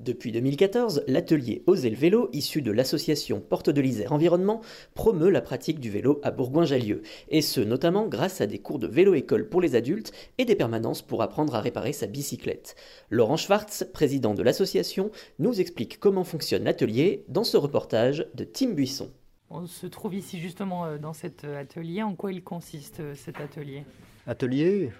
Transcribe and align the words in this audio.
Depuis 0.00 0.32
2014, 0.32 1.04
l'atelier 1.08 1.62
Oser 1.66 1.90
le 1.90 1.96
vélo, 1.96 2.30
issu 2.32 2.62
de 2.62 2.72
l'association 2.72 3.38
Porte 3.38 3.68
de 3.68 3.82
l'Isère 3.82 4.12
Environnement, 4.12 4.62
promeut 4.94 5.28
la 5.28 5.42
pratique 5.42 5.78
du 5.78 5.90
vélo 5.90 6.20
à 6.22 6.30
Bourgoin-Jallieu, 6.30 7.02
et 7.28 7.42
ce 7.42 7.60
notamment 7.60 8.06
grâce 8.06 8.40
à 8.40 8.46
des 8.46 8.60
cours 8.60 8.78
de 8.78 8.86
vélo-école 8.86 9.50
pour 9.50 9.60
les 9.60 9.74
adultes 9.74 10.12
et 10.38 10.46
des 10.46 10.56
permanences 10.56 11.02
pour 11.02 11.20
apprendre 11.20 11.54
à 11.54 11.60
réparer 11.60 11.92
sa 11.92 12.06
bicyclette. 12.06 12.76
Laurent 13.10 13.36
Schwartz, 13.36 13.84
président 13.92 14.32
de 14.32 14.42
l'association, 14.42 15.10
nous 15.38 15.60
explique 15.60 16.00
comment 16.00 16.24
fonctionne 16.24 16.64
l'atelier 16.64 17.24
dans 17.28 17.44
ce 17.44 17.58
reportage 17.58 18.26
de 18.34 18.44
Tim 18.44 18.70
Buisson. 18.70 19.10
On 19.50 19.66
se 19.66 19.86
trouve 19.86 20.14
ici 20.14 20.40
justement 20.40 20.86
euh, 20.86 20.96
dans 20.96 21.12
cet 21.12 21.44
euh, 21.44 21.60
atelier. 21.60 22.02
En 22.02 22.14
quoi 22.14 22.32
il 22.32 22.42
consiste 22.42 23.00
euh, 23.00 23.14
cet 23.14 23.38
atelier? 23.40 23.84
Atelier, 24.26 24.92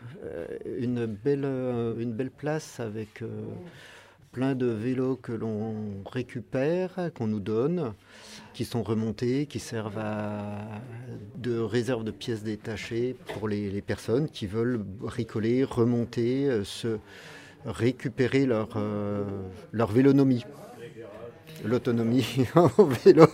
une, 0.66 1.06
belle, 1.06 1.44
une 1.44 2.12
belle 2.12 2.30
place 2.30 2.80
avec 2.80 3.22
plein 4.32 4.54
de 4.54 4.66
vélos 4.66 5.16
que 5.16 5.32
l'on 5.32 5.74
récupère, 6.10 7.10
qu'on 7.16 7.26
nous 7.26 7.40
donne, 7.40 7.94
qui 8.54 8.64
sont 8.64 8.82
remontés, 8.82 9.46
qui 9.46 9.58
servent 9.58 10.00
de 11.36 11.58
réserve 11.58 12.04
de 12.04 12.10
pièces 12.10 12.42
détachées 12.42 13.16
pour 13.34 13.48
les, 13.48 13.82
personnes 13.82 14.28
qui 14.28 14.46
veulent 14.46 14.84
ricoler, 15.02 15.64
remonter, 15.64 16.46
euh, 16.46 16.64
se 16.64 16.98
récupérer 17.64 18.46
leur, 18.46 18.68
euh, 18.76 19.24
leur 19.72 19.90
vélonomie 19.90 20.44
l'autonomie 21.64 22.46
au 22.78 22.84
vélo, 22.86 23.26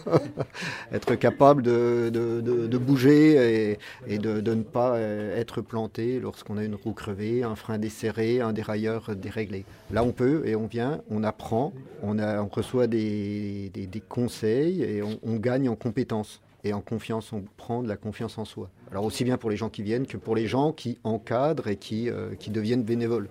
être 0.92 1.14
capable 1.14 1.62
de, 1.62 2.10
de, 2.10 2.78
bouger 2.78 3.78
et, 4.06 4.18
de, 4.18 4.40
ne 4.40 4.62
pas 4.62 4.94
euh, 4.94 5.38
être 5.38 5.60
planté 5.60 6.20
lorsqu'on 6.20 6.56
a 6.58 6.64
une 6.64 6.74
roue 6.74 6.92
crevée, 6.92 7.42
un 7.42 7.56
frein 7.56 7.78
desserré, 7.78 8.40
un 8.40 8.52
dérailleur 8.52 9.14
déréglé. 9.16 9.64
Là, 9.90 10.04
on 10.04 10.12
peut 10.12 10.42
et 10.46 10.56
on 10.56 10.66
vient, 10.66 11.00
on 11.10 11.24
apprend, 11.24 11.72
on, 12.02 12.18
a, 12.18 12.42
on 12.42 12.48
reçoit 12.48 12.86
des, 12.86 13.70
conseils 14.08 14.82
et 14.82 15.02
on, 15.02 15.36
gagne 15.36 15.68
en 15.68 15.76
compétences 15.76 16.40
et 16.64 16.72
en 16.72 16.80
confiance, 16.80 17.32
on 17.32 17.44
prend 17.56 17.82
de 17.82 17.88
la 17.88 17.96
confiance 17.96 18.38
en 18.38 18.44
soi. 18.44 18.70
Alors 18.90 19.04
aussi 19.04 19.24
bien 19.24 19.36
pour 19.36 19.50
les 19.50 19.56
gens 19.56 19.68
qui 19.68 19.82
viennent 19.82 20.06
que 20.06 20.16
pour 20.16 20.34
les 20.34 20.46
gens 20.46 20.72
qui 20.72 20.98
encadrent 21.04 21.68
et 21.68 21.76
qui, 21.76 22.08
euh, 22.10 22.34
qui 22.38 22.50
deviennent 22.50 22.82
bénévoles. 22.82 23.28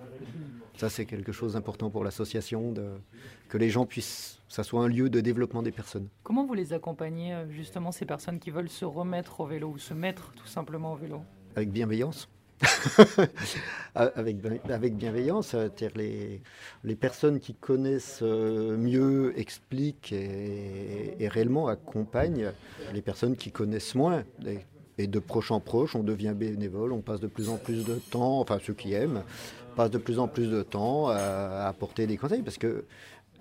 Ça, 0.76 0.90
c'est 0.90 1.06
quelque 1.06 1.32
chose 1.32 1.54
d'important 1.54 1.88
pour 1.88 2.04
l'association, 2.04 2.74
que 3.48 3.58
les 3.58 3.70
gens 3.70 3.86
puissent, 3.86 4.40
ça 4.48 4.62
soit 4.62 4.82
un 4.82 4.88
lieu 4.88 5.08
de 5.08 5.20
développement 5.20 5.62
des 5.62 5.72
personnes. 5.72 6.08
Comment 6.22 6.44
vous 6.44 6.54
les 6.54 6.72
accompagnez, 6.74 7.32
euh, 7.32 7.50
justement, 7.50 7.92
ces 7.92 8.04
personnes 8.04 8.38
qui 8.38 8.50
veulent 8.50 8.68
se 8.68 8.84
remettre 8.84 9.40
au 9.40 9.46
vélo 9.46 9.68
ou 9.68 9.78
se 9.78 9.94
mettre 9.94 10.32
tout 10.32 10.46
simplement 10.46 10.92
au 10.92 10.96
vélo? 10.96 11.22
Avec 11.54 11.70
bienveillance. 11.70 12.28
avec, 13.94 14.36
avec 14.68 14.96
bienveillance, 14.96 15.54
les, 15.94 16.42
les 16.84 16.96
personnes 16.96 17.38
qui 17.38 17.54
connaissent 17.54 18.20
euh, 18.22 18.78
mieux 18.78 19.38
expliquent 19.38 20.12
et, 20.12 21.16
et 21.18 21.28
réellement 21.28 21.68
accompagnent 21.68 22.52
les 22.94 23.02
personnes 23.02 23.36
qui 23.36 23.50
connaissent 23.50 23.94
moins. 23.94 24.24
Et 24.46 24.60
de 24.98 25.18
proche 25.18 25.50
en 25.50 25.60
proche, 25.60 25.94
on 25.94 26.02
devient 26.02 26.32
bénévole, 26.34 26.92
on 26.92 27.02
passe 27.02 27.20
de 27.20 27.26
plus 27.26 27.50
en 27.50 27.58
plus 27.58 27.84
de 27.84 27.96
temps, 27.96 28.40
enfin 28.40 28.58
ceux 28.64 28.72
qui 28.72 28.94
aiment, 28.94 29.22
passe 29.76 29.90
de 29.90 29.98
plus 29.98 30.18
en 30.18 30.26
plus 30.26 30.50
de 30.50 30.62
temps 30.62 31.08
à, 31.08 31.66
apporter 31.68 32.06
des 32.06 32.16
conseils 32.16 32.42
parce 32.42 32.56
que 32.56 32.84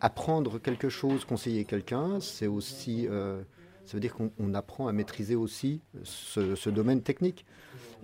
apprendre 0.02 0.60
quelque 0.60 0.90
chose, 0.90 1.24
conseiller 1.24 1.64
quelqu'un, 1.64 2.20
c'est 2.20 2.48
aussi, 2.48 3.08
euh, 3.10 3.42
ça 3.86 3.94
veut 3.94 4.02
dire 4.02 4.14
qu'on 4.14 4.54
apprend 4.54 4.88
à 4.88 4.94
maîtriser 4.94 5.36
aussi 5.36 5.80
ce, 6.04 6.70
domaine 6.70 7.02
technique. 7.02 7.46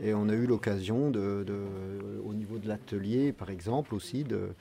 Et 0.01 0.13
on 0.13 0.29
a 0.29 0.34
eu 0.34 0.45
l'occasion, 0.45 1.11
de, 1.11 1.45
au 2.23 2.34
niveau 2.34 2.57
de 2.57 2.69
l'atelier, 2.69 3.34
par 3.34 3.50
exemple, 3.50 3.94
aussi, 3.94 4.23
de, 4.23 4.53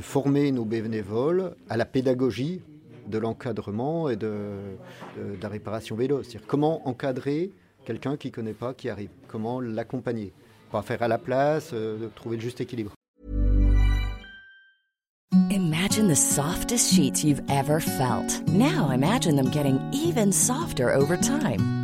former 0.00 0.52
nos 0.52 0.66
bénévoles 0.66 1.56
à 1.70 1.78
la 1.78 1.86
pédagogie 1.86 2.60
de 3.08 3.18
l'encadrement 3.18 4.10
et 4.10 4.16
de, 4.16 4.58
de, 5.16 5.42
la 5.42 5.48
réparation 5.48 5.96
vélo. 5.96 6.22
C'est-à-dire 6.22 6.46
comment 6.46 6.86
encadrer 6.86 7.50
quelqu'un 7.84 8.16
qui 8.16 8.28
ne 8.28 8.32
connaît 8.32 8.52
pas, 8.54 8.74
qui 8.74 8.88
arrive, 8.88 9.10
comment 9.28 9.60
l'accompagner? 9.60 10.32
Pas 10.70 10.82
faire 10.82 11.02
à 11.02 11.08
la 11.08 11.18
place, 11.18 11.70
euh, 11.72 12.08
trouver 12.14 12.36
le 12.36 12.42
juste 12.42 12.60
équilibre. 12.60 12.92
Imagine 15.50 16.08
the 16.08 16.16
softest 16.16 16.92
sheets 16.92 17.24
you've 17.24 17.42
ever 17.48 17.80
felt. 17.80 18.42
Now 18.48 18.90
imagine 18.90 19.36
them 19.36 19.50
getting 19.50 19.78
even 19.92 20.32
softer 20.32 20.90
over 20.90 21.16
time. 21.16 21.83